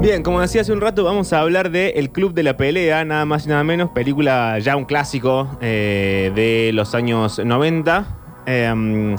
[0.00, 3.04] Bien, como decía hace un rato, vamos a hablar de El Club de la Pelea,
[3.04, 8.06] nada más y nada menos, película ya un clásico eh, de los años 90.
[8.46, 9.16] eh,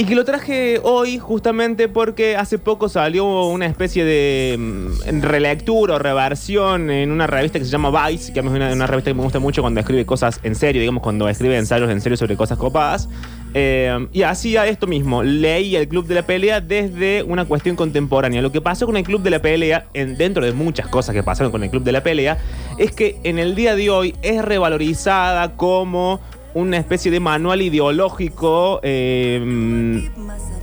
[0.00, 5.96] y que lo traje hoy justamente porque hace poco salió una especie de mm, relectura
[5.96, 9.14] o reversión en una revista que se llama Vice, que es una, una revista que
[9.14, 12.36] me gusta mucho cuando escribe cosas en serio, digamos, cuando escribe ensayos en serio sobre
[12.36, 13.08] cosas copadas.
[13.54, 18.42] Eh, y hacía esto mismo, leía el Club de la Pelea desde una cuestión contemporánea.
[18.42, 21.22] Lo que pasó con el Club de la Pelea, en- dentro de muchas cosas que
[21.22, 22.38] pasaron con el Club de la Pelea,
[22.78, 26.20] es que en el día de hoy es revalorizada como
[26.54, 29.40] una especie de manual ideológico, eh,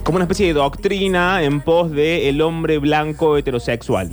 [0.03, 4.11] como una especie de doctrina en pos del hombre blanco heterosexual.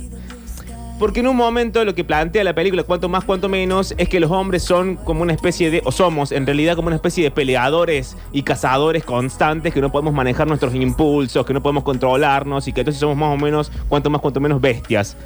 [0.99, 4.19] Porque en un momento lo que plantea la película, cuanto más, cuanto menos, es que
[4.19, 7.31] los hombres son como una especie de, o somos en realidad como una especie de
[7.31, 12.73] peleadores y cazadores constantes que no podemos manejar nuestros impulsos, que no podemos controlarnos y
[12.73, 15.17] que entonces somos más o menos, cuanto más, cuanto menos bestias.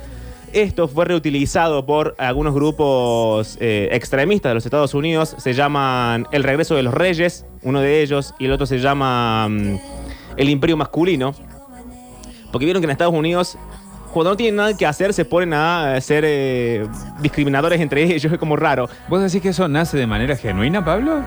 [0.54, 5.36] Esto fue reutilizado por algunos grupos eh, extremistas de los Estados Unidos.
[5.38, 9.50] Se llaman El Regreso de los Reyes, uno de ellos, y el otro se llama
[9.50, 9.78] mm,
[10.38, 11.36] El Imperio Masculino.
[12.54, 13.58] Porque vieron que en Estados Unidos,
[14.18, 16.88] cuando no tienen nada que hacer, se ponen a eh, ser eh,
[17.22, 18.32] discriminadores entre ellos.
[18.38, 18.90] Es como raro.
[19.08, 21.22] ¿Vos decís que eso nace de manera genuina, Pablo?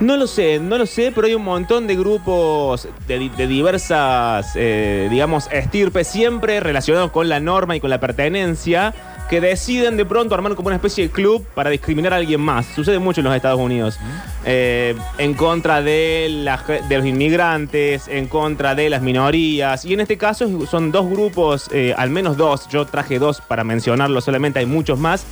[0.00, 3.46] No lo sé, no lo sé, pero hay un montón de grupos de, di- de
[3.46, 8.94] diversas, eh, digamos, estirpes, siempre relacionados con la norma y con la pertenencia,
[9.30, 12.66] que deciden de pronto armar como una especie de club para discriminar a alguien más.
[12.66, 13.96] Sucede mucho en los Estados Unidos.
[14.44, 16.44] Eh, en contra de,
[16.90, 19.84] los inmigrantes, en contra de las minorías.
[19.84, 23.62] Y en este caso son dos grupos, eh, al menos dos, yo traje dos para
[23.62, 25.24] mencionarlo solamente, hay muchos más,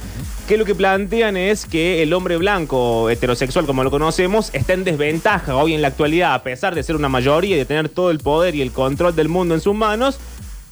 [0.47, 4.85] que lo que plantean es que el hombre blanco heterosexual, como lo conocemos, está en
[4.85, 8.13] desventaja hoy en la actualidad, a pesar de ser una mayoría y de tener todo
[8.13, 10.21] el poder y el control del mundo en sus manos,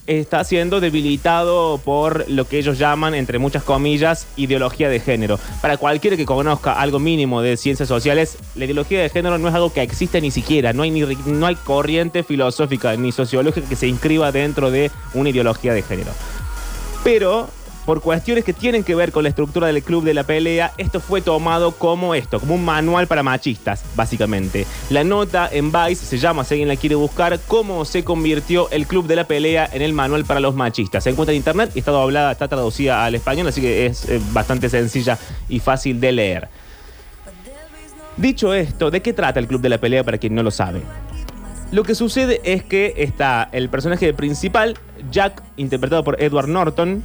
[0.07, 5.39] está siendo debilitado por lo que ellos llaman, entre muchas comillas, ideología de género.
[5.61, 9.55] Para cualquiera que conozca algo mínimo de ciencias sociales, la ideología de género no es
[9.55, 10.73] algo que existe ni siquiera.
[10.73, 15.31] No hay, ni, no hay corriente filosófica ni sociológica que se inscriba dentro de una
[15.31, 16.13] ideología de género.
[17.05, 17.49] Pero
[17.87, 21.01] por cuestiones que tienen que ver con la estructura del club de la pelea, esto
[21.01, 24.67] fue tomado como esto, como un manual para machistas, básicamente.
[24.91, 28.89] La nota en Vice se llama, si alguien la quiere buscar, cómo se convirtió el
[28.89, 31.05] club de la pelea en el manual para los machistas.
[31.05, 34.21] Se encuentra en internet y está doblada, está traducida al español, así que es eh,
[34.33, 35.17] bastante sencilla
[35.49, 36.49] y fácil de leer.
[38.17, 40.83] Dicho esto, ¿de qué trata el club de la pelea para quien no lo sabe?
[41.71, 44.77] Lo que sucede es que está el personaje principal,
[45.11, 47.05] Jack, interpretado por Edward Norton,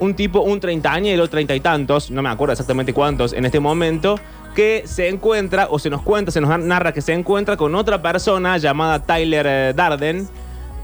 [0.00, 4.18] un tipo, un treintañero, treinta y tantos, no me acuerdo exactamente cuántos en este momento,
[4.54, 8.02] que se encuentra, o se nos cuenta, se nos narra que se encuentra con otra
[8.02, 10.28] persona llamada Tyler eh, Darden,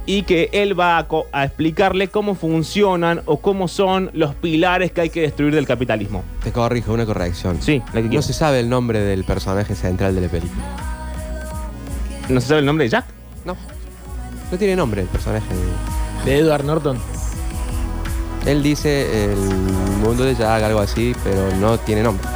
[0.06, 5.10] y que él va a, explicarle cómo funcionan o cómo son los pilares que hay
[5.10, 6.22] que destruir del capitalismo.
[6.44, 7.60] Te corrijo, una corrección.
[7.60, 10.64] Sí, la que No se sabe el nombre del personaje central de la película.
[12.28, 13.04] ¿No se sabe el nombre de Jack?
[13.44, 13.56] No.
[14.50, 15.46] No tiene nombre el personaje.
[16.24, 16.98] De Edward Norton.
[18.46, 22.26] Él dice el mundo de Jack, algo así, pero no tiene nombre.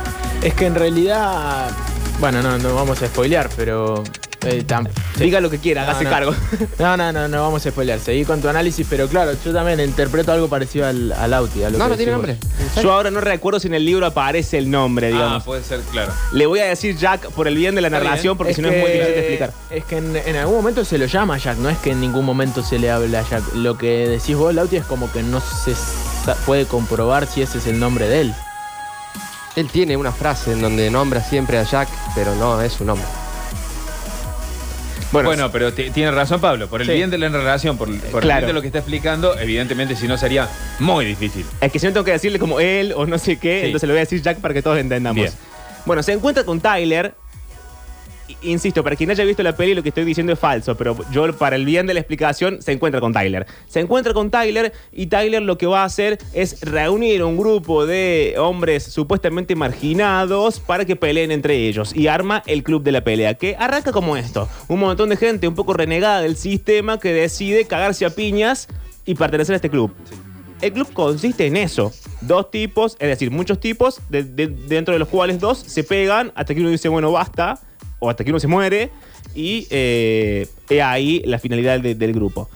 [0.42, 1.70] Es que en realidad.
[2.18, 4.02] Bueno, no, no vamos a spoilear, pero.
[4.46, 6.10] Eh, tam- Diga lo que quiera, No, hágase no.
[6.10, 6.34] cargo.
[6.78, 7.98] No, no, no, no vamos a spoilear.
[8.00, 11.62] Seguí con tu análisis, pero claro, yo también interpreto algo parecido al, al Auti.
[11.62, 12.36] a lo No, que no tiene nombre.
[12.82, 15.42] Yo ahora no recuerdo si en el libro aparece el nombre, digamos.
[15.42, 16.12] Ah, puede ser, claro.
[16.32, 18.36] Le voy a decir Jack por el bien de la Está narración, bien.
[18.38, 19.52] porque si no es muy difícil de explicar.
[19.70, 22.24] Es que en, en algún momento se lo llama Jack, no es que en ningún
[22.24, 23.42] momento se le habla a Jack.
[23.54, 25.74] Lo que decís vos, Lauti, es como que no se
[26.46, 28.34] puede comprobar si ese es el nombre de él.
[29.56, 33.06] Él tiene una frase en donde nombra siempre a Jack, pero no es su nombre.
[35.12, 36.68] Bueno, pero ti- tiene razón Pablo.
[36.68, 36.92] Por el Sí.
[36.94, 38.38] bien de la relación, por, por Claro.
[38.40, 40.48] el bien de lo que está explicando, evidentemente si no sería
[40.78, 41.44] muy difícil.
[41.60, 43.66] Es que si no tengo que decirle como él o no sé qué, Sí.
[43.66, 45.16] entonces le voy a decir Jack para que todos entendamos.
[45.16, 45.32] Bien.
[45.86, 47.14] Bueno, se encuentra con Tyler.
[48.42, 51.32] Insisto, para quien haya visto la peli, lo que estoy diciendo es falso, pero yo,
[51.36, 53.46] para el bien de la explicación, se encuentra con Tyler.
[53.66, 57.86] Se encuentra con Tyler y Tyler lo que va a hacer es reunir un grupo
[57.86, 63.02] de hombres supuestamente marginados para que peleen entre ellos y arma el club de la
[63.02, 67.12] pelea, que arranca como esto: un montón de gente un poco renegada del sistema que
[67.12, 68.68] decide cagarse a piñas
[69.04, 69.92] y pertenecer a este club.
[70.60, 71.90] El club consiste en eso.
[72.20, 76.32] Dos tipos, es decir, muchos tipos, de- de- dentro de los cuales dos se pegan
[76.34, 77.58] hasta que uno dice, bueno, basta,
[78.00, 78.90] o hasta que uno se muere,
[79.34, 82.48] y eh, es ahí la finalidad de- del grupo.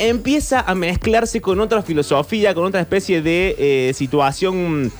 [0.00, 4.92] Empieza a mezclarse con otra filosofía, con otra especie de eh, situación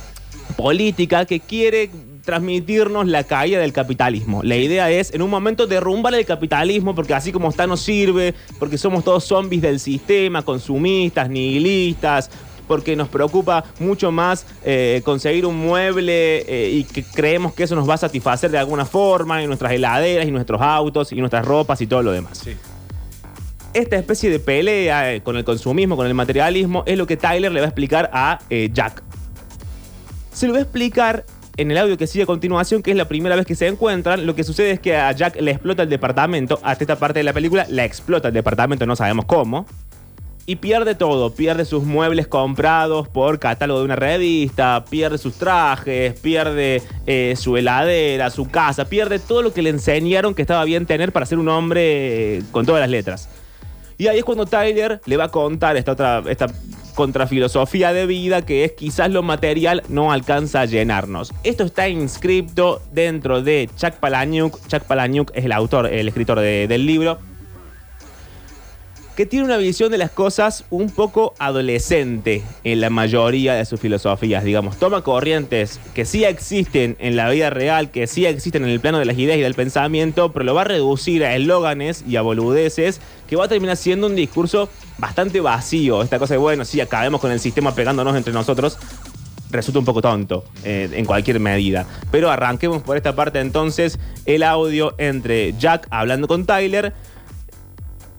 [0.56, 1.90] política que quiere
[2.24, 4.42] transmitirnos la caída del capitalismo.
[4.42, 8.34] La idea es, en un momento, derrumbar el capitalismo, porque así como está no sirve,
[8.58, 12.30] porque somos todos zombies del sistema, consumistas, nihilistas,
[12.66, 17.74] porque nos preocupa mucho más eh, conseguir un mueble eh, y que creemos que eso
[17.74, 21.44] nos va a satisfacer de alguna forma en nuestras heladeras y nuestros autos y nuestras
[21.44, 22.38] ropas y todo lo demás.
[22.44, 22.56] Sí.
[23.74, 27.52] Esta especie de pelea eh, con el consumismo, con el materialismo, es lo que Tyler
[27.52, 29.02] le va a explicar a Jack.
[30.32, 31.24] Se lo va a explicar
[31.56, 34.26] en el audio que sigue a continuación, que es la primera vez que se encuentran.
[34.26, 36.60] Lo que sucede es que a Jack le explota el departamento.
[36.62, 39.66] Hasta esta parte de la película la explota el departamento, no sabemos cómo.
[40.48, 46.18] Y pierde todo, pierde sus muebles comprados por catálogo de una revista, pierde sus trajes,
[46.20, 50.86] pierde eh, su heladera, su casa, pierde todo lo que le enseñaron que estaba bien
[50.86, 53.28] tener para ser un hombre eh, con todas las letras.
[53.98, 56.46] Y ahí es cuando Tyler le va a contar esta otra, esta
[56.94, 61.32] contrafilosofía de vida que es quizás lo material no alcanza a llenarnos.
[61.42, 64.60] Esto está inscripto dentro de Chuck Palahniuk.
[64.68, 67.18] Chuck Palahniuk es el autor, el escritor de- del libro
[69.16, 73.80] que tiene una visión de las cosas un poco adolescente en la mayoría de sus
[73.80, 74.44] filosofías.
[74.44, 78.78] Digamos, toma corrientes que sí existen en la vida real, que sí existen en el
[78.78, 82.16] plano de las ideas y del pensamiento, pero lo va a reducir a eslóganes y
[82.16, 84.68] a boludeces que va a terminar siendo un discurso
[84.98, 86.02] bastante vacío.
[86.02, 88.78] Esta cosa de, bueno, sí, acabemos con el sistema pegándonos entre nosotros,
[89.50, 91.86] resulta un poco tonto eh, en cualquier medida.
[92.10, 96.92] Pero arranquemos por esta parte entonces, el audio entre Jack hablando con Tyler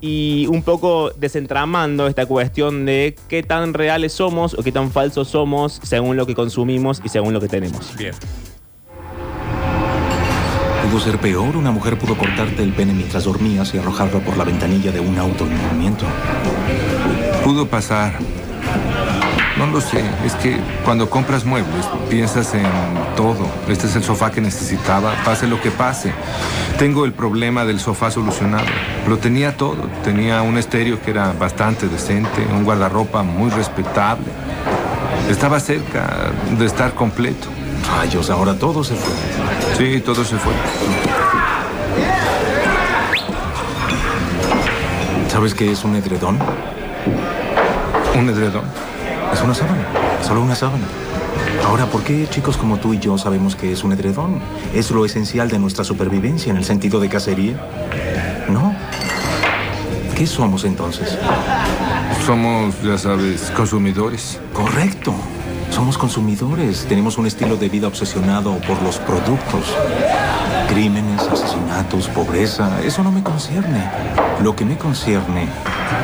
[0.01, 5.29] y un poco desentramando esta cuestión de qué tan reales somos o qué tan falsos
[5.29, 7.95] somos según lo que consumimos y según lo que tenemos.
[7.97, 8.13] Bien.
[10.89, 14.45] Pudo ser peor, una mujer pudo cortarte el pene mientras dormías y arrojarlo por la
[14.45, 16.05] ventanilla de un auto en movimiento.
[17.43, 18.17] Pudo pasar.
[19.57, 22.67] No lo sé, es que cuando compras muebles piensas en
[23.15, 23.47] todo.
[23.67, 26.13] Este es el sofá que necesitaba, pase lo que pase.
[26.77, 28.67] Tengo el problema del sofá solucionado.
[29.07, 29.89] Lo tenía todo.
[30.03, 34.27] Tenía un estéreo que era bastante decente, un guardarropa muy respetable.
[35.27, 37.47] Estaba cerca de estar completo.
[37.97, 39.13] Rayos, ahora todo se fue.
[39.75, 40.53] Sí, todo se fue.
[45.29, 46.37] ¿Sabes qué es un edredón?
[48.15, 48.86] Un edredón.
[49.33, 49.85] Es una sábana,
[50.21, 50.85] solo una sábana.
[51.65, 54.39] Ahora, ¿por qué chicos como tú y yo sabemos que es un edredón?
[54.73, 57.57] ¿Es lo esencial de nuestra supervivencia en el sentido de cacería?
[58.49, 58.73] No.
[60.15, 61.17] ¿Qué somos entonces?
[62.25, 64.39] Somos, ya sabes, consumidores.
[64.53, 65.13] Correcto.
[65.69, 66.85] Somos consumidores.
[66.87, 69.75] Tenemos un estilo de vida obsesionado por los productos.
[70.69, 72.81] Crímenes, asesinatos, pobreza.
[72.83, 73.89] Eso no me concierne.
[74.41, 75.47] Lo que me concierne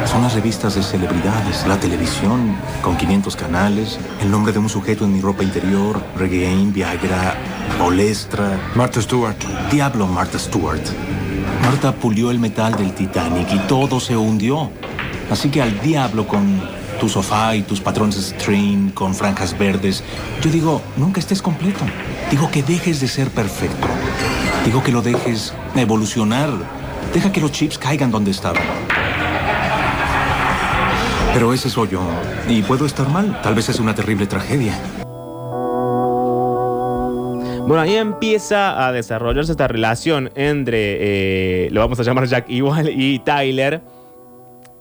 [0.05, 5.05] son las revistas de celebridades, la televisión con 500 canales, el nombre de un sujeto
[5.05, 7.35] en mi ropa interior, Regain, Viagra,
[7.81, 8.59] Olestra.
[8.75, 9.37] Martha Stewart.
[9.71, 10.83] Diablo Martha Stewart.
[11.63, 14.69] Marta pulió el metal del Titanic y todo se hundió.
[15.31, 16.61] Así que al diablo con
[16.99, 20.03] tu sofá y tus patrones string con franjas verdes.
[20.41, 21.83] Yo digo, nunca estés completo.
[22.29, 23.87] Digo que dejes de ser perfecto.
[24.65, 26.49] Digo que lo dejes evolucionar.
[27.13, 28.63] Deja que los chips caigan donde estaban.
[31.33, 32.01] Pero ese soy yo.
[32.47, 33.41] Y puedo estar mal.
[33.41, 34.77] Tal vez es una terrible tragedia.
[37.65, 42.89] Bueno, ahí empieza a desarrollarse esta relación entre, eh, lo vamos a llamar Jack igual,
[42.89, 43.81] y Tyler.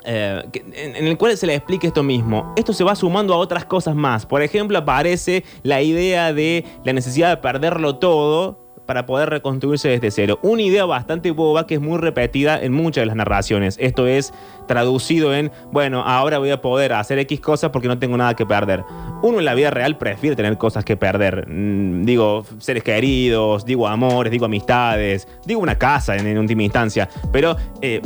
[0.05, 0.43] eh,
[0.75, 2.53] en, en el cual se le explica esto mismo.
[2.57, 4.27] Esto se va sumando a otras cosas más.
[4.27, 10.11] Por ejemplo, aparece la idea de la necesidad de perderlo todo para poder reconstruirse desde
[10.11, 10.39] cero.
[10.43, 13.77] Una idea bastante boba que es muy repetida en muchas de las narraciones.
[13.81, 14.33] Esto es
[14.67, 18.47] traducido en, bueno, ahora voy a poder hacer X cosas porque no tengo nada que
[18.47, 18.85] perder.
[19.23, 21.47] Uno en la vida real prefiere tener cosas que perder.
[21.49, 27.09] Mm, digo, seres queridos, digo amores, digo amistades, digo una casa en, última instancia.
[27.33, 27.57] Pero...
[27.81, 28.01] eh,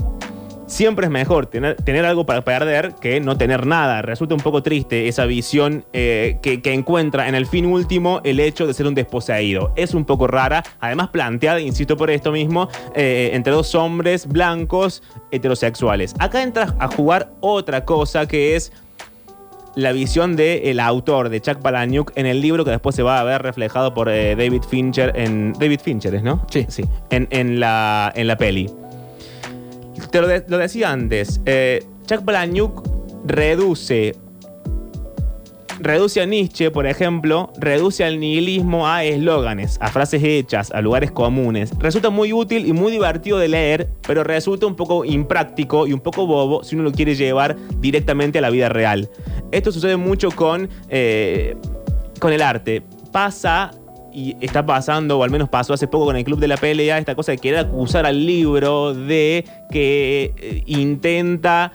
[0.67, 4.03] Siempre es mejor tener, tener algo para perder que no tener nada.
[4.03, 8.41] Resulta un poco triste esa visión eh, que, que encuentra en el fin último el
[8.41, 9.73] hecho de ser un desposeído.
[9.77, 15.05] Es un poco rara, además planteada, insisto por esto mismo, eh, entre dos hombres blancos
[15.31, 16.15] heterosexuales.
[16.19, 18.73] Acá entra a jugar otra cosa que es
[19.77, 23.25] la visión del autor, de Chuck Palahniuk, en el libro que después se va a
[23.25, 25.53] ver reflejado por eh, David Fincher en...
[25.53, 26.45] David Fincher, ¿es, no?
[26.51, 26.67] Sí.
[26.69, 26.83] Sí.
[27.11, 28.69] En, en la, en la peli.
[30.11, 31.41] Te lo, de- decía antes.
[31.47, 32.83] eh, Chuck Palahniuk
[33.25, 34.15] reduce.
[35.79, 41.11] Reduce a Nietzsche, por ejemplo, reduce al nihilismo a eslóganes, a frases hechas, a lugares
[41.11, 41.71] comunes.
[41.79, 46.01] Resulta muy útil y muy divertido de leer, pero resulta un poco impráctico y un
[46.01, 49.11] poco bobo si uno lo quiere llevar directamente a la vida real.
[49.53, 51.57] Esto sucede mucho con, eh,
[52.21, 52.83] con el arte.
[53.13, 53.71] Pasa
[54.17, 56.97] y está pasando, o al menos pasó hace poco con el Club de la Pelea,
[56.97, 61.71] esta cosa de querer acusar al libro de que eh, intenta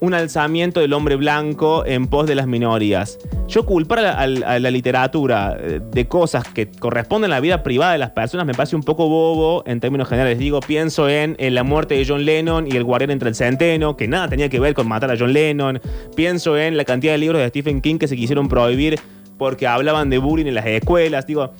[0.00, 3.18] un alzamiento del hombre blanco en pos de las minorías.
[3.48, 7.98] Yo culpar a la, literatura eh, de cosas que corresponden a la vida privada de
[7.98, 10.38] las personas me parece un poco bobo en términos generales.
[10.38, 13.94] Digo, pienso en, en la muerte de John Lennon y el guardián entre el centeno,
[13.96, 15.80] que nada tenía que ver con matar a John Lennon.
[16.16, 18.98] Pienso en la cantidad de libros de Stephen King que se quisieron prohibir
[19.42, 21.26] porque hablaban de bullying en las escuelas.
[21.26, 21.50] Digo,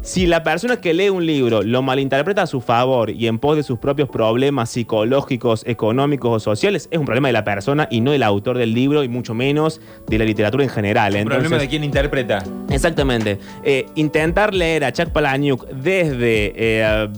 [0.00, 3.54] si la persona que lee un libro lo malinterpreta a su favor y en pos
[3.54, 8.00] de sus propios problemas psicológicos, económicos o sociales, es un problema de la persona y
[8.00, 11.12] no del autor del libro y mucho menos de la literatura en general.
[11.12, 12.42] Problema Entonces- de quién interpreta.
[12.70, 13.38] Exactamente.
[13.62, 17.08] Eh, intentar leer a Chuck Palahniuk desde eh,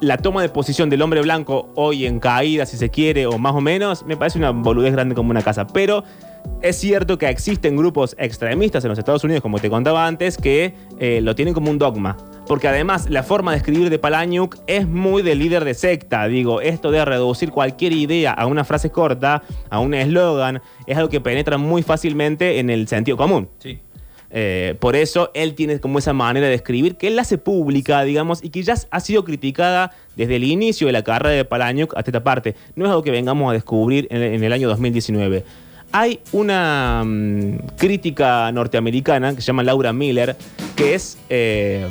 [0.00, 3.54] la toma de posición del hombre blanco hoy en caída, si se quiere, o más
[3.54, 5.66] o menos, me parece una boludez grande como una casa.
[5.66, 6.04] Pero
[6.62, 10.74] es cierto que existen grupos extremistas en los Estados Unidos, como te contaba antes, que
[10.98, 12.16] eh, lo tienen como un dogma.
[12.46, 16.26] Porque además la forma de escribir de Palahniuk es muy de líder de secta.
[16.28, 21.08] Digo, esto de reducir cualquier idea a una frase corta, a un eslogan, es algo
[21.08, 23.48] que penetra muy fácilmente en el sentido común.
[23.58, 23.80] Sí.
[24.34, 28.02] Eh, por eso él tiene como esa manera de escribir que él la hace pública,
[28.02, 31.94] digamos, y que ya ha sido criticada desde el inicio de la carrera de Palahniuk
[31.96, 32.54] hasta esta parte.
[32.74, 35.44] No es algo que vengamos a descubrir en, en el año 2019.
[35.92, 40.36] Hay una mm, crítica norteamericana que se llama Laura Miller,
[40.74, 41.86] que es eh,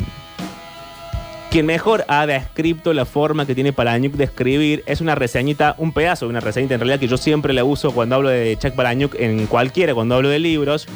[1.52, 4.84] quien mejor ha descrito la forma que tiene Palahniuk de escribir.
[4.88, 7.92] Es una reseñita, un pedazo de una reseñita en realidad que yo siempre la uso
[7.92, 10.88] cuando hablo de Chuck Palahniuk en cualquiera, cuando hablo de libros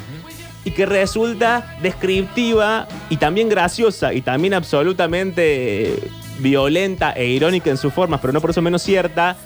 [0.63, 5.99] y que resulta descriptiva y también graciosa y también absolutamente eh,
[6.39, 9.37] violenta e irónica en sus formas, pero no por eso menos cierta,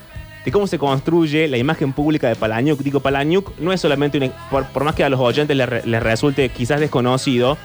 [0.49, 2.79] de cómo se construye la imagen pública de Palahniuk.
[2.79, 4.31] Digo, Palahniuk no es solamente un...
[4.49, 7.55] Por, más que a los oyentes les resulte quizás desconocido,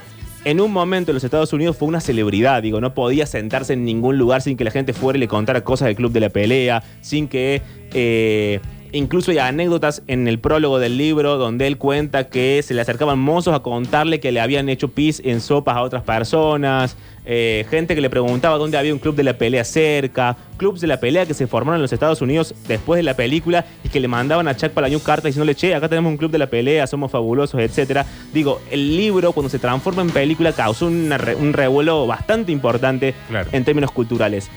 [0.44, 3.86] en un momento en los Estados Unidos fue una celebridad, digo, no podía sentarse en
[3.86, 6.28] ningún lugar sin que la gente fuera y le contara cosas del club de la
[6.28, 7.62] pelea, sin que...
[7.94, 8.60] eh,
[8.92, 13.18] incluso hay anécdotas en el prólogo del libro donde él cuenta que se le acercaban
[13.18, 17.94] mozos a contarle que le habían hecho pis en sopas a otras personas, eh, gente
[17.94, 21.26] que le preguntaba dónde había un club de la pelea cerca, clubs de la pelea
[21.26, 24.46] que se formaron en los Estados Unidos después de la película y que le mandaban
[24.48, 27.60] a Chuck Palahniuk cartas diciéndole, che, acá tenemos un club de la pelea, somos fabulosos,
[27.60, 28.04] etcétera.
[28.32, 33.48] Digo, el libro cuando se transforma en película causó una un revuelo bastante importante Claro.
[33.52, 34.48] en términos culturales.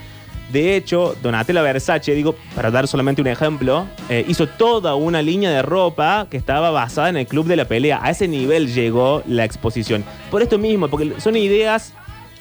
[0.52, 5.50] De hecho, Donatella Versace, digo, para dar solamente un ejemplo, eh, hizo toda una línea
[5.52, 8.00] de ropa que estaba basada en el club de la pelea.
[8.02, 10.06] A ese nivel llegó la exposición.
[10.32, 11.94] Por esto mismo, porque son ideas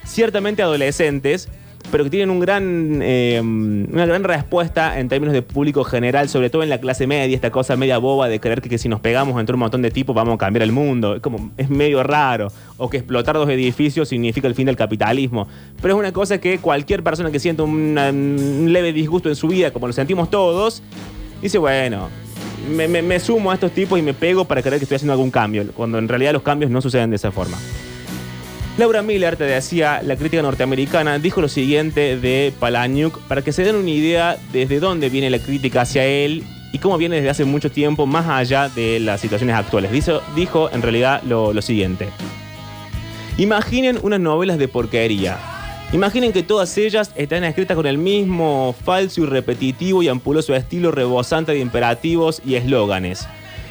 [0.06, 1.48] ciertamente adolescentes,
[1.92, 6.50] pero que tienen un gran, eh, una gran respuesta en términos de público general, sobre
[6.50, 9.38] todo en la clase media, esta cosa media boba de creer que, si nos pegamos
[9.38, 11.14] entre un montón de tipos vamos a cambiar el mundo.
[11.14, 12.48] Es como, es medio raro.
[12.76, 15.46] O que explotar dos edificios significa el fin del capitalismo.
[15.80, 19.70] Pero es una cosa que cualquier persona que sienta un leve disgusto en su vida,
[19.70, 20.82] como lo sentimos todos,
[21.40, 22.08] dice, bueno,
[22.74, 25.30] me- me sumo a estos tipos y me pego para creer que estoy haciendo algún
[25.30, 27.56] cambio, cuando en realidad los cambios no suceden de esa forma.
[28.78, 33.64] Laura Miller, te decía, la crítica norteamericana, dijo lo siguiente de Palahniuk para que se
[33.64, 37.44] den una idea desde dónde viene la crítica hacia él y cómo viene desde hace
[37.46, 39.90] mucho tiempo, más allá de las situaciones actuales.
[39.92, 42.10] Dijo, dijo en realidad lo, lo siguiente.
[43.38, 45.38] Imaginen unas novelas de porquería.
[45.94, 50.90] Imaginen que todas ellas están escritas con el mismo falso y repetitivo y ampuloso estilo
[50.90, 53.26] rebosante de imperativos y eslóganes.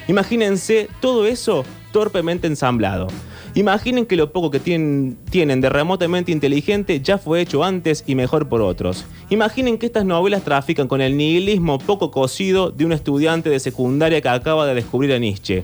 [0.08, 3.08] Imagínense todo eso torpemente ensamblado.
[3.56, 8.50] Imaginen que lo poco que tienen, de remotamente inteligente ya fue hecho antes y mejor
[8.50, 9.06] por otros.
[9.30, 14.20] Imaginen que estas novelas trafican con el nihilismo poco cocido de un estudiante de secundaria
[14.20, 15.64] que acaba de descubrir a Nietzsche.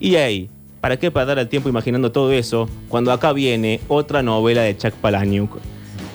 [0.00, 4.62] Y ahí, ¿para qué perder el tiempo imaginando todo eso cuando acá viene otra novela
[4.62, 5.58] de Chuck Palahniuk?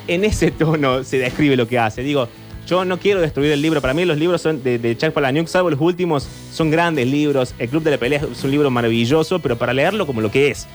[0.09, 2.03] En ese tono se describe lo que hace.
[2.03, 2.27] Digo,
[2.67, 3.79] yo no quiero destruir el libro.
[3.79, 7.55] Para mí los libros son de, de Chuck Palahniuk, salvo los últimos, son grandes libros.
[7.59, 10.49] El Club de la Pelea es un libro maravilloso, pero para leerlo como lo que
[10.49, 10.67] es.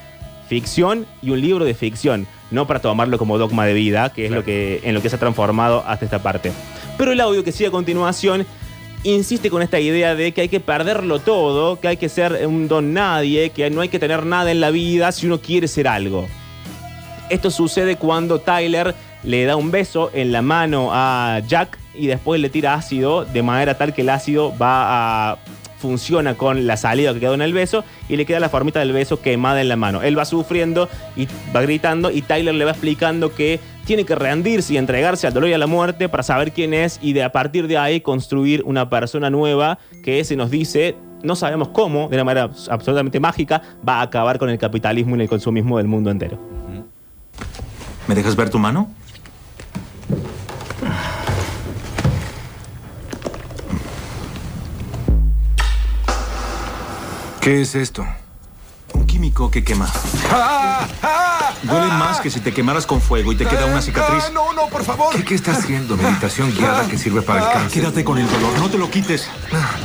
[0.48, 4.30] Ficción y un libro de ficción, no para tomarlo como dogma de vida, que es
[4.30, 6.52] lo que, en lo que se ha transformado hasta esta parte.
[6.96, 8.46] Pero el audio que sigue a continuación
[9.04, 12.66] insiste con esta idea de que hay que perderlo todo, que hay que ser un
[12.66, 15.86] don nadie, que no hay que tener nada en la vida si uno quiere ser
[15.86, 16.26] algo.
[17.28, 22.40] Esto sucede cuando Tyler le da un beso en la mano a Jack y después
[22.40, 25.38] le tira ácido de manera tal que el ácido va a
[25.78, 28.92] funciona con la salida que quedó en el beso y le queda la formita del
[28.92, 30.02] beso quemada en la mano.
[30.02, 34.74] Él va sufriendo y va gritando y Tyler le va explicando que tiene que rendirse
[34.74, 37.32] y entregarse al dolor y a la muerte para saber quién es y de a
[37.32, 42.16] partir de ahí construir una persona nueva que se nos dice no sabemos cómo, de
[42.16, 46.10] una manera absolutamente mágica, va a acabar con el capitalismo y el consumismo del mundo
[46.10, 46.38] entero.
[48.06, 48.88] ¿Me dejas ver tu mano?
[57.48, 58.06] ¿Qué es esto?
[58.92, 59.88] Un químico que quema.
[60.30, 60.86] ¡Ah!
[61.02, 61.54] ¡Ah!
[61.62, 64.24] Duele más que si te quemaras con fuego y te queda una cicatriz.
[64.26, 65.16] Ah, no, no, por favor.
[65.16, 65.96] ¿Qué, qué está haciendo?
[65.96, 67.80] Meditación guiada que sirve para el cáncer.
[67.80, 69.30] Quédate con el dolor, no te lo quites.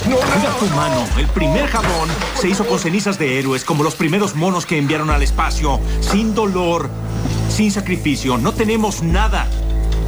[0.09, 1.07] No, Cuida tu mano.
[1.15, 5.09] El primer jabón se hizo con cenizas de héroes, como los primeros monos que enviaron
[5.09, 5.79] al espacio.
[6.01, 6.89] Sin dolor,
[7.47, 8.37] sin sacrificio.
[8.37, 9.47] No tenemos nada.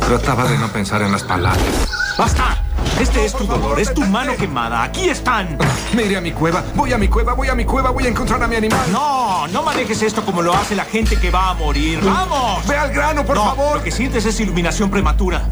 [0.02, 1.88] Trataba de no pensar en las palabras.
[2.18, 2.65] ¡Basta!
[3.00, 4.84] Este es tu dolor, es tu mano quemada.
[4.84, 5.58] Aquí están.
[5.94, 6.64] Me iré a mi cueva.
[6.76, 8.92] Voy a mi cueva, voy a mi cueva, voy a encontrar a mi animal.
[8.92, 12.00] No, no manejes esto como lo hace la gente que va a morir.
[12.04, 12.66] ¡Vamos!
[12.68, 13.78] Ve al grano, por no, favor.
[13.78, 15.44] Lo que sientes es iluminación prematura.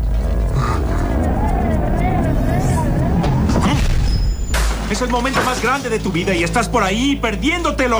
[4.89, 7.99] Es el momento más grande de tu vida y estás por ahí perdiéndotelo.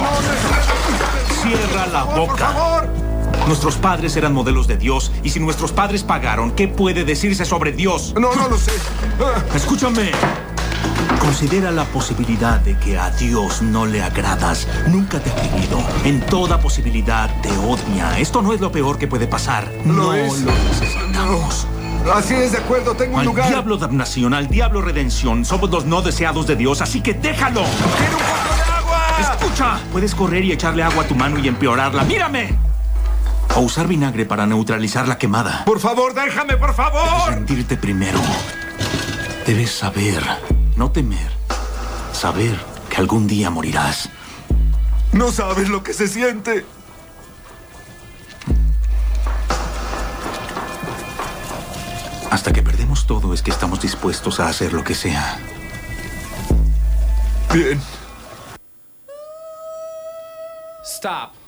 [1.42, 2.50] Cierra la Por boca.
[2.50, 3.03] favor.
[3.48, 7.72] Nuestros padres eran modelos de Dios y si nuestros padres pagaron, ¿qué puede decirse sobre
[7.74, 8.14] Dios?
[8.20, 8.72] No, no lo sé.
[9.56, 10.12] Escúchame.
[11.20, 14.68] Considera la posibilidad de que a Dios no le agradas.
[14.88, 15.82] Nunca te ha querido.
[16.04, 18.18] En toda posibilidad te odia.
[18.20, 19.72] Esto no es lo peor que puede pasar.
[19.86, 20.42] Lo no es.
[20.42, 21.68] lo necesitamos.
[22.14, 23.48] Así es, de acuerdo, tengo un Al lugar.
[23.48, 25.46] diablo damnación, al diablo redención.
[25.46, 27.62] Somos los no deseados de Dios, así que déjalo.
[27.64, 29.02] ¡Quiero un poco de agua!
[29.22, 32.04] Escucha, puedes correr y echarle agua a tu mano y empeorarla.
[32.04, 32.73] ¡Mírame!
[33.56, 35.64] O usar vinagre para neutralizar la quemada.
[35.66, 37.30] Por favor, déjame, por favor.
[37.30, 38.20] Rendirte primero.
[39.46, 40.24] Debes saber,
[40.76, 41.32] no temer.
[42.14, 42.58] Saber
[42.90, 44.10] que algún día morirás.
[45.12, 46.66] No sabes lo que se siente.
[52.32, 55.38] Hasta que perdemos todo es que estamos dispuestos a hacer lo que sea.
[57.54, 57.80] Bien.
[60.84, 61.43] Stop.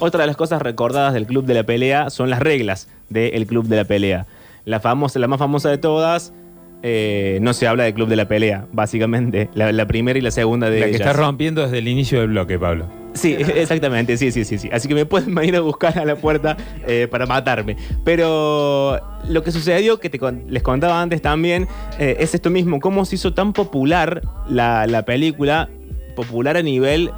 [0.00, 3.66] Otra de las cosas recordadas del Club de la Pelea son las reglas del Club
[3.66, 4.26] de la Pelea.
[4.64, 6.32] La, famosa, la más famosa de todas,
[6.82, 9.50] eh, no se habla del Club de la Pelea, básicamente.
[9.54, 11.00] La, la primera y la segunda de La que ellas.
[11.02, 12.86] está rompiendo desde el inicio del bloque, Pablo.
[13.12, 14.70] Sí, exactamente, sí, sí, sí, sí.
[14.72, 17.76] Así que me pueden venir a buscar a la puerta eh, para matarme.
[18.02, 18.98] Pero
[19.28, 23.16] lo que sucedió, que te les contaba antes también, eh, es esto mismo, cómo se
[23.16, 25.68] hizo tan popular la, la película,
[26.16, 27.10] popular a nivel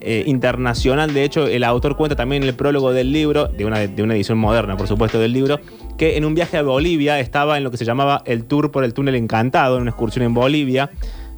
[0.00, 1.12] eh, internacional.
[1.12, 4.14] De hecho, el autor cuenta también en el prólogo del libro, de una, de una
[4.14, 5.60] edición moderna, por supuesto, del libro,
[5.96, 8.84] que en un viaje a Bolivia estaba en lo que se llamaba el Tour por
[8.84, 10.90] el Túnel Encantado, en una excursión en Bolivia.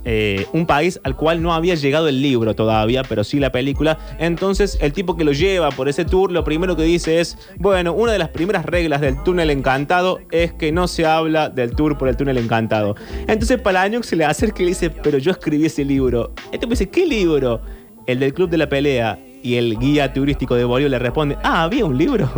[0.04, 3.98] eh, un país al cual no había llegado el libro todavía, pero sí la película.
[4.18, 7.92] Entonces, el tipo que lo lleva por ese tour, lo primero que dice es: Bueno,
[7.92, 11.98] una de las primeras reglas del túnel encantado es que no se habla del tour
[11.98, 12.96] por el túnel encantado.
[13.28, 13.60] Entonces,
[14.02, 16.32] se le acerca y le dice: Pero yo escribí ese libro.
[16.50, 17.60] Este me dice: ¿Qué libro?
[18.06, 19.18] El del Club de la Pelea.
[19.42, 22.28] Y el guía turístico de Bolivia le responde: Ah, había un libro.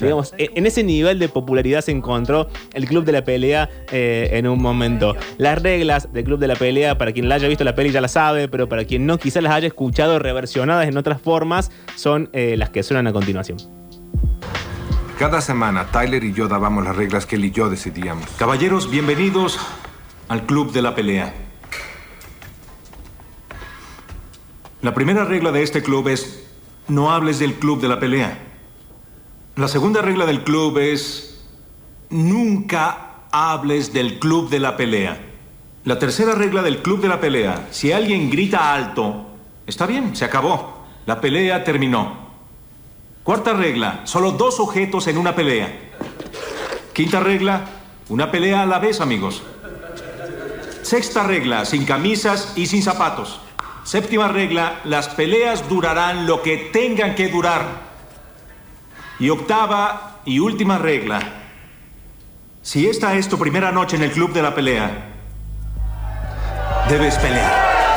[0.00, 4.28] Digamos, e- en ese nivel de popularidad se encontró el Club de la Pelea eh,
[4.32, 5.16] en un momento.
[5.38, 8.00] Las reglas del Club de la Pelea, para quien la haya visto la peli ya
[8.02, 12.28] la sabe, pero para quien no quizás las haya escuchado reversionadas en otras formas, son
[12.34, 13.56] eh, las que suenan a continuación.
[15.18, 18.26] Cada semana, Tyler y yo dábamos las reglas que él y yo decidíamos.
[18.38, 19.58] Caballeros, bienvenidos
[20.28, 21.32] al Club de la Pelea.
[24.82, 26.44] La primera regla de este club es
[26.88, 28.38] no hables del Club de la Pelea.
[29.56, 31.42] La segunda regla del club es
[32.10, 35.18] nunca hables del Club de la Pelea.
[35.84, 39.26] La tercera regla del Club de la Pelea, si alguien grita alto,
[39.66, 40.84] está bien, se acabó.
[41.06, 42.26] La pelea terminó.
[43.22, 45.72] Cuarta regla, solo dos sujetos en una pelea.
[46.92, 47.64] Quinta regla,
[48.08, 49.42] una pelea a la vez, amigos.
[50.82, 53.40] Sexta regla, sin camisas y sin zapatos.
[53.86, 57.62] Séptima regla, las peleas durarán lo que tengan que durar.
[59.20, 61.20] Y octava y última regla,
[62.62, 64.90] si esta es tu primera noche en el club de la pelea,
[66.88, 67.96] debes pelear.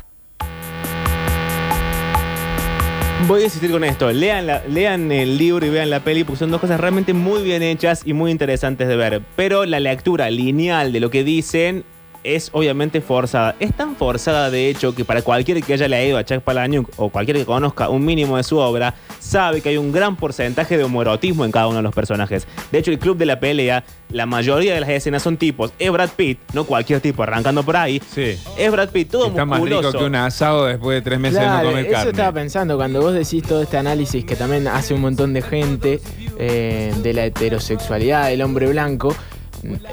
[3.27, 4.11] Voy a insistir con esto.
[4.11, 7.63] Lean, lean el libro y vean la peli porque son dos cosas realmente muy bien
[7.63, 9.23] hechas y muy interesantes de ver.
[9.35, 11.83] Pero la lectura lineal de lo que dicen
[12.23, 13.55] es obviamente forzada.
[13.59, 17.09] Es tan forzada, de hecho, que para cualquiera que haya leído a Chuck Palahniuk o
[17.09, 20.83] cualquiera que conozca un mínimo de su obra, sabe que hay un gran porcentaje de
[20.83, 22.47] homoerotismo en cada uno de los personajes.
[22.71, 25.71] De hecho, el club de la pelea, la mayoría de las escenas son tipos.
[25.79, 28.01] Es Brad Pitt, no cualquier tipo arrancando por ahí.
[28.13, 28.37] Sí.
[28.57, 29.89] Es Brad Pitt, todo Está más musculoso.
[29.89, 32.11] rico que un asado después de tres meses de no comer eso carne.
[32.11, 36.01] estaba pensando cuando vos decís todo este análisis que también hace un montón de gente
[36.37, 39.15] eh, de la heterosexualidad del hombre blanco.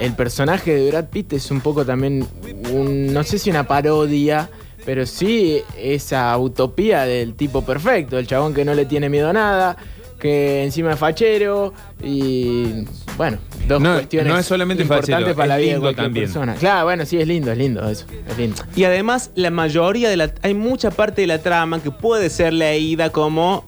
[0.00, 2.26] El personaje de Brad Pitt es un poco también,
[2.72, 4.48] un- no sé si una parodia,
[4.84, 9.32] pero sí esa utopía del tipo perfecto, el chabón que no le tiene miedo a
[9.32, 9.76] nada,
[10.18, 12.84] que encima es fachero y
[13.18, 16.26] bueno, dos No, cuestiones no es solamente importantes para la vida de cualquier también.
[16.26, 16.54] persona.
[16.54, 18.06] Claro, bueno, sí, es lindo, es lindo eso.
[18.28, 18.62] Es lindo.
[18.74, 20.32] Y además, la mayoría de la.
[20.42, 23.64] Hay mucha parte de la trama que puede ser leída como.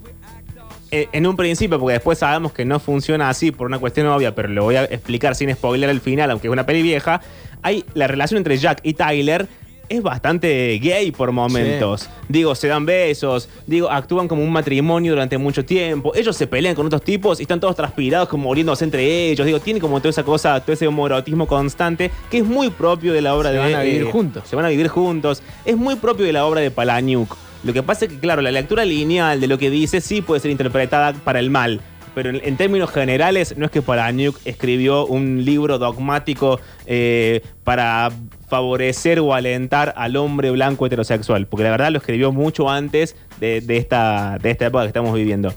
[0.90, 4.34] Eh, en un principio, porque después sabemos que no funciona así por una cuestión obvia,
[4.34, 7.20] pero lo voy a explicar sin spoiler al final, aunque es una peli vieja.
[7.62, 9.46] Hay la relación entre Jack y Tyler.
[9.90, 12.10] Es bastante gay por momentos.
[12.28, 13.48] Digo, se dan besos.
[13.66, 16.14] Digo, actúan como un matrimonio durante mucho tiempo.
[16.14, 19.46] Ellos se pelean con otros tipos y están todos transpirados, como muriéndose entre ellos.
[19.46, 23.22] Digo, tiene como toda esa cosa, todo ese homorotismo constante que es muy propio de
[23.22, 23.60] la obra Se de.
[23.62, 24.44] van a vivir eh, juntos.
[24.46, 25.42] se van a vivir juntos.
[25.64, 27.34] Es muy propio de la obra de Palahniuk.
[27.64, 30.40] Lo que pasa es que, claro, la lectura lineal de lo que dice sí puede
[30.40, 31.80] ser interpretada para el mal.
[32.14, 38.10] Pero en, términos generales, no es que Palahniuk escribió un libro dogmático eh, para
[38.48, 41.46] favorecer o alentar al hombre blanco heterosexual.
[41.46, 45.52] Porque la verdad lo escribió mucho antes de esta, de esta época que estamos viviendo.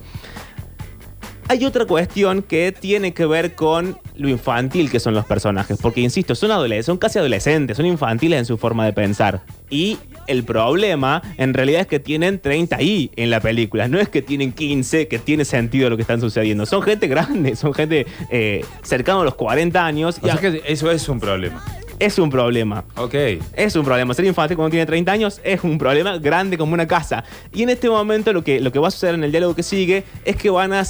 [1.48, 5.78] Hay otra cuestión que tiene que ver con lo infantil que son los personajes.
[5.80, 9.42] Porque, insisto, son adolescentes, son casi adolescentes, son infantiles en su forma de pensar.
[9.68, 13.88] Y el problema, en realidad, es que tienen 30 y en la película.
[13.88, 16.66] No es que tienen 15, que tiene sentido lo que están sucediendo.
[16.66, 20.18] Son gente grande, son gente eh, cercana a los 40 años.
[20.22, 21.62] O y sea que eso es un problema.
[21.98, 22.84] es un problema.
[22.96, 23.14] Ok.
[23.54, 24.14] Es un problema.
[24.14, 27.24] Ser infantil cuando tiene 30 años es un problema grande como una casa.
[27.52, 29.62] Y en este momento lo que, lo que va a suceder en el diálogo que
[29.62, 30.84] sigue es que van a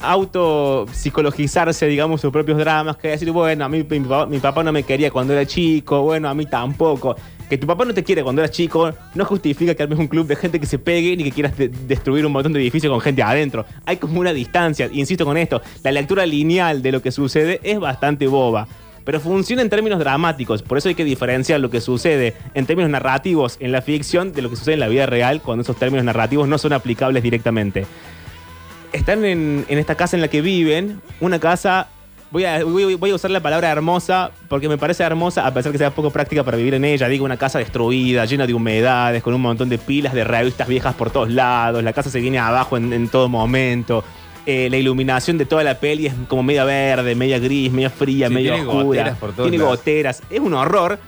[0.00, 3.84] auto psicologizarse, digamos, sus propios dramas, que decir, bueno, a mí
[4.28, 7.16] mi papá, no me quería cuando era chico, bueno, a mí tampoco.
[7.48, 10.26] Que tu papá no te quiere cuando eras chico no justifica que armes un club
[10.26, 13.00] de gente que se pegue ni que quieras de- destruir un montón de edificios con
[13.00, 13.64] gente adentro.
[13.84, 17.78] Hay como una distancia, insisto con esto, la lectura lineal de lo que sucede es
[17.78, 18.66] bastante boba
[19.04, 20.62] pero funciona en términos dramáticos.
[20.62, 24.42] Por eso hay que diferenciar lo que sucede en términos narrativos en la ficción de
[24.42, 27.86] lo que sucede en la vida real cuando esos términos narrativos no son aplicables directamente.
[28.92, 31.88] Están en, en esta casa en la que viven, una casa...
[32.32, 35.70] Voy a, voy, voy a usar la palabra hermosa porque me parece hermosa a pesar
[35.70, 37.06] que sea poco práctica para vivir en ella.
[37.06, 40.94] Digo, una casa destruida, llena de humedades, con un montón de pilas de revistas viejas
[40.96, 41.84] por todos lados.
[41.84, 44.02] La casa se viene abajo en, en todo momento.
[44.44, 48.26] Eh, la iluminación de toda la peli es como media verde, media gris, media fría,
[48.26, 48.84] Sí, media tiene oscura.
[48.84, 49.78] goteras por todos tiene lados.
[49.78, 50.22] goteras.
[50.28, 50.98] Es un horror,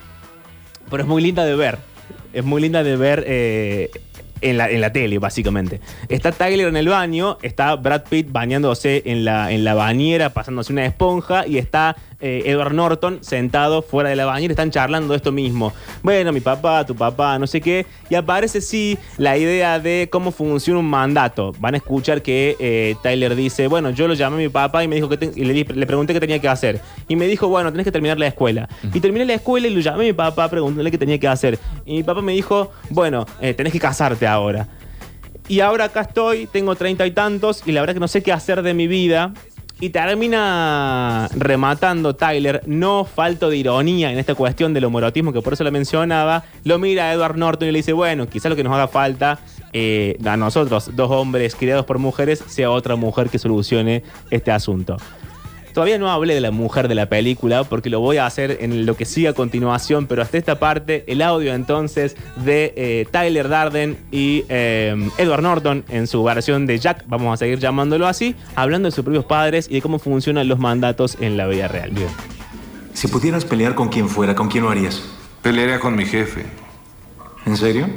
[0.89, 1.79] pero es muy linda de ver.
[2.33, 3.91] Es muy linda de ver eh,
[4.41, 5.81] en, la, en la tele, básicamente.
[6.09, 10.73] Está Tyler en el baño, está Brad Pitt bañándose en la, en la bañera, pasándose
[10.73, 15.33] una esponja, y está eh, Edward Norton sentado fuera de la bañera, están charlando esto
[15.33, 15.73] mismo.
[16.03, 17.87] Bueno, mi papá, tu papá, no sé qué.
[18.11, 21.53] Y aparece, sí, la idea de cómo funciona un mandato.
[21.59, 24.89] Van a escuchar que eh, Tyler dice, bueno, yo lo llamé a mi papá y
[24.89, 26.81] me dijo que y le pregunté qué tenía que hacer.
[27.07, 28.69] Y me dijo, bueno, tenés que terminar la escuela.
[28.93, 31.59] Y terminé la escuela y lo llamé a mi papá preguntándole qué tenía que hacer.
[31.85, 34.69] Y mi papá me dijo, bueno, eh, tenés que casarte ahora.
[35.49, 38.33] Y ahora acá estoy, tengo treinta y tantos y la verdad que no sé qué
[38.33, 39.33] hacer de mi vida.
[39.81, 45.53] Y termina rematando Tyler, no falto de ironía en esta cuestión del homorotismo, que por
[45.53, 46.45] eso lo mencionaba.
[46.65, 49.39] Lo mira a Edward Norton y le dice, bueno, quizá lo que nos haga falta
[49.73, 54.97] eh, a nosotros, dos hombres criados por mujeres, sea otra mujer que solucione este asunto.
[55.79, 58.85] Todavía no hablé de la mujer de la película porque lo voy a hacer en
[58.85, 63.49] lo que sigue a continuación, pero hasta esta parte, el audio entonces de eh, Tyler
[63.49, 68.35] Darden y eh, Edward Norton en su versión de Jack, vamos a seguir llamándolo así,
[68.57, 71.93] hablando de sus propios padres y de cómo funcionan los mandatos en la vida real.
[71.93, 72.09] Bien.
[72.93, 75.05] Si pudieras pelear con quien fuera, ¿con quién lo harías?
[75.43, 76.45] Pelearía con mi jefe.
[77.47, 77.89] ¿En serio?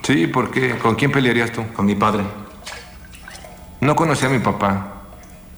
[0.00, 0.78] Sí, ¿por qué?
[0.78, 1.62] ¿Con quién pelearías tú?
[1.74, 2.22] Con mi padre.
[3.82, 4.95] No conocí a mi papá.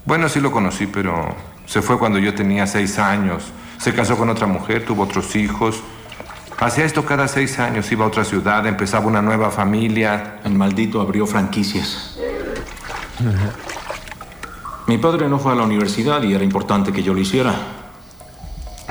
[0.08, 1.34] Bueno, sí lo conocí, pero
[1.66, 3.52] se fue cuando yo tenía seis años.
[3.76, 5.82] Se casó con otra mujer, tuvo otros hijos.
[6.58, 10.40] Hacía esto cada seis años, iba a otra ciudad, empezaba una nueva familia.
[10.44, 12.18] El maldito abrió franquicias.
[14.86, 17.54] Mi padre no fue a la universidad y era importante que yo lo hiciera.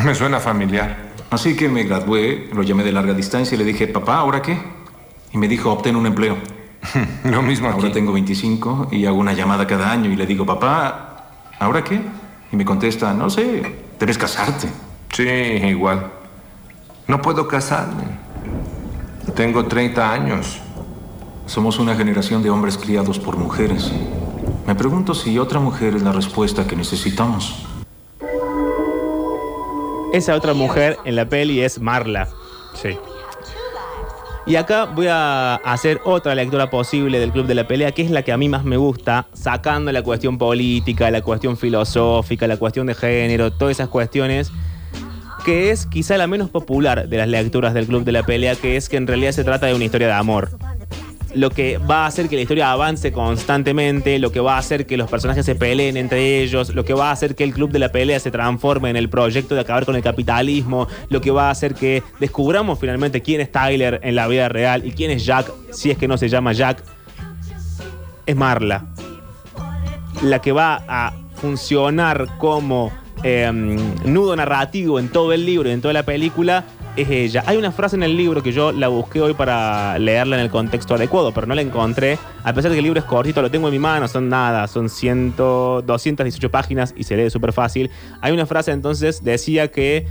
[0.03, 1.13] Me suena familiar.
[1.31, 4.55] Así que me gradué, lo llamé de larga distancia y le dije, papá, ¿ahora qué?
[5.33, 6.37] Y me dijo, obtén un empleo.
[7.23, 7.93] Lo mismo Ahora aquí.
[7.93, 11.06] tengo 25 y hago una llamada cada año y le digo, papá,
[11.59, 12.01] ¿ahora qué?
[12.51, 14.67] Y me contesta, no sé, debes casarte.
[15.13, 16.11] Sí, igual.
[17.07, 18.03] No puedo casarme.
[19.35, 20.59] Tengo 30 años.
[21.45, 23.91] Somos una generación de hombres criados por mujeres.
[24.65, 27.65] Me pregunto si otra mujer es la respuesta que necesitamos.
[30.13, 32.27] Esa otra mujer en la peli es Marla.
[34.47, 38.09] Y acá voy a hacer otra lectura posible del Club de la Pelea, que es
[38.09, 42.55] la que a mí más me gusta, sacando la cuestión política, la cuestión filosófica, la
[42.55, 44.49] cuestión de género, todas esas cuestiones,
[45.43, 48.77] que es quizá la menos popular de las lecturas del Club de la Pelea, que
[48.77, 50.57] es que en realidad se trata de una historia de amor.
[51.33, 54.85] Lo que va a hacer que la historia avance constantemente, lo que va a hacer
[54.85, 57.71] que los personajes se peleen entre ellos, lo que va a hacer que el club
[57.71, 61.31] de la pelea se transforme en el proyecto de acabar con el capitalismo, lo que
[61.31, 65.11] va a hacer que descubramos finalmente quién es Tyler en la vida real y quién
[65.11, 66.83] es Jack, si es que no se llama Jack,
[68.25, 68.85] es Marla.
[70.23, 72.91] La que va a funcionar como
[73.23, 76.65] eh, nudo narrativo en todo el libro y en toda la película
[76.97, 77.43] es ella.
[77.45, 80.49] Hay una frase en el libro que yo la busqué hoy para leerla en el
[80.49, 82.17] contexto adecuado, pero no la encontré.
[82.43, 84.67] A pesar de que el libro es cortito, lo tengo en mi mano, son nada,
[84.67, 87.89] son 100, 218 páginas y se lee súper fácil.
[88.21, 90.07] Hay una frase entonces, decía que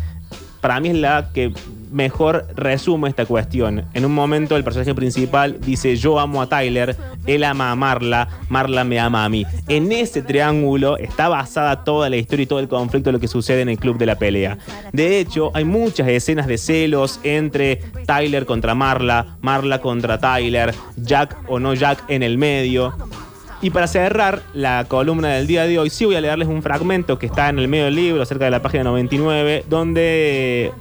[0.61, 1.53] para mí es la que
[1.91, 3.85] mejor resume esta cuestión.
[3.95, 8.29] En un momento el personaje principal dice yo amo a Tyler, él ama a Marla,
[8.49, 9.45] Marla me ama a mí.
[9.69, 13.29] En ese triángulo está basada toda la historia y todo el conflicto de lo que
[13.29, 14.59] sucede en el club de la pelea.
[14.93, 21.37] De hecho, hay muchas escenas de celos entre Tyler contra Marla, Marla contra Tyler, Jack
[21.49, 22.95] o no Jack en el medio.
[23.63, 27.19] Y para cerrar la columna del día de hoy, sí voy a leerles un fragmento
[27.19, 30.73] que está en el medio del libro, cerca de la página 99, donde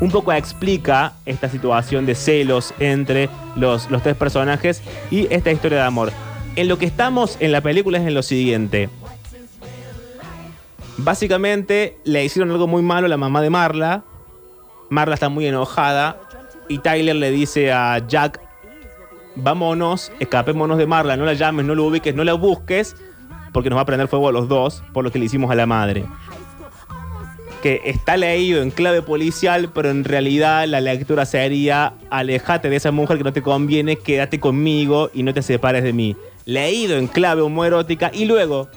[0.00, 5.78] un poco explica esta situación de celos entre los, los tres personajes y esta historia
[5.78, 6.12] de amor.
[6.56, 8.88] En lo que estamos en la película es en lo siguiente.
[10.98, 14.04] Básicamente le hicieron algo muy malo a la mamá de Marla.
[14.88, 16.20] Marla está muy enojada
[16.68, 18.40] y Tyler le dice a Jack,
[19.36, 22.96] vámonos, escapémonos de Marla, no la llames, no lo ubiques, no la busques,
[23.52, 25.54] porque nos va a prender fuego a los dos por lo que le hicimos a
[25.54, 26.04] la madre.
[27.62, 32.90] Que está leído en clave policial, pero en realidad la lectura sería alejate de esa
[32.90, 36.16] mujer que no te conviene, quédate conmigo y no te separes de mí.
[36.44, 38.68] Leído en clave homoerótica y luego,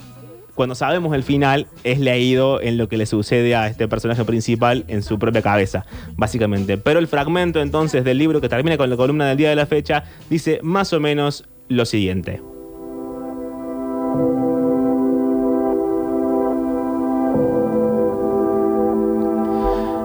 [0.57, 4.85] cuando sabemos el final, es leído en lo que le sucede a este personaje principal
[4.87, 6.79] en su propia cabeza, básicamente.
[6.79, 9.67] Pero el fragmento entonces del libro que termina con la columna del día de la
[9.67, 12.41] fecha dice más o menos lo siguiente.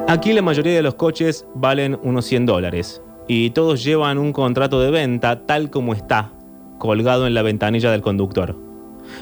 [0.07, 4.81] Aquí la mayoría de los coches valen unos 100 dólares y todos llevan un contrato
[4.81, 6.35] de venta tal como está,
[6.79, 8.72] colgado en la ventanilla del conductor.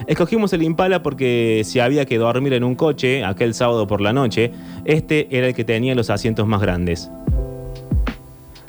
[0.07, 4.13] Escogimos el Impala porque si había que dormir en un coche aquel sábado por la
[4.13, 4.53] noche,
[4.85, 7.11] este era el que tenía los asientos más grandes.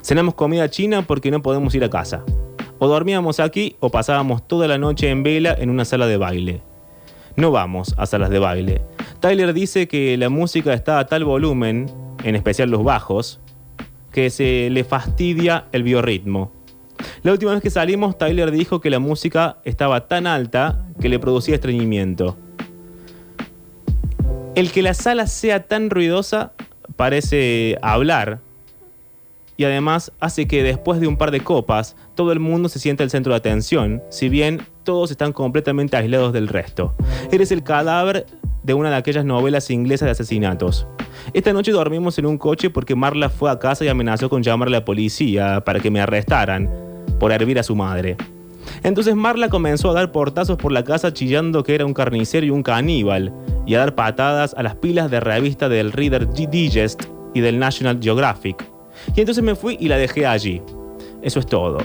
[0.02, 2.24] Cenamos comida china porque no podemos ir a casa.
[2.78, 6.62] O dormíamos aquí o pasábamos toda la noche en vela en una sala de baile.
[7.36, 8.82] No vamos a salas de baile.
[9.20, 11.90] Tyler dice que la música está a tal volumen,
[12.24, 13.40] en especial los bajos,
[14.10, 16.52] que se le fastidia el biorritmo.
[17.22, 21.18] La última vez que salimos, Tyler dijo que la música estaba tan alta que le
[21.18, 22.36] producía estreñimiento.
[24.54, 26.52] El que la sala sea tan ruidosa
[26.96, 28.40] parece hablar
[29.56, 33.04] y además hace que después de un par de copas todo el mundo se sienta
[33.04, 36.94] el centro de atención, si bien todos están completamente aislados del resto.
[37.30, 38.26] Eres el cadáver
[38.62, 40.86] de una de aquellas novelas inglesas de asesinatos.
[41.32, 44.68] Esta noche dormimos en un coche porque Marla fue a casa y amenazó con llamar
[44.68, 46.70] a la policía para que me arrestaran
[47.22, 48.16] por hervir a su madre.
[48.82, 52.50] Entonces Marla comenzó a dar portazos por la casa chillando que era un carnicero y
[52.50, 53.32] un caníbal,
[53.64, 58.00] y a dar patadas a las pilas de revista del Reader Digest y del National
[58.02, 58.68] Geographic.
[59.14, 60.62] Y entonces me fui y la dejé allí.
[61.22, 61.78] Eso es todo.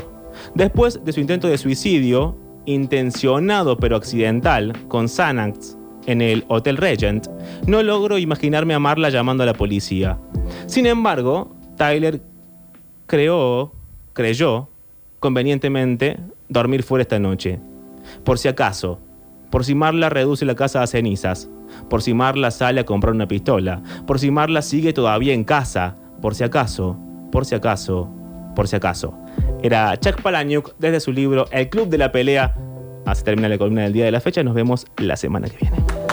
[0.55, 7.27] Después de su intento de suicidio, intencionado pero accidental, con Xanax en el Hotel Regent,
[7.67, 10.17] no logro imaginarme a Marla llamando a la policía.
[10.65, 12.23] Sin embargo, Tyler
[13.05, 13.75] creó,
[14.13, 14.69] creyó
[15.19, 16.17] convenientemente
[16.49, 17.59] dormir fuera esta noche.
[18.23, 18.99] Por si acaso,
[19.49, 21.49] por si Marla reduce la casa a cenizas,
[21.89, 25.95] por si Marla sale a comprar una pistola, por si Marla sigue todavía en casa,
[26.21, 26.97] por si acaso,
[27.31, 28.09] por si acaso,
[28.55, 29.17] por si acaso.
[29.61, 32.55] Era Chuck Palahniuk desde su libro El Club de la Pelea.
[33.05, 34.43] Así termina la columna del día de la fecha.
[34.43, 36.06] Nos vemos la semana que viene.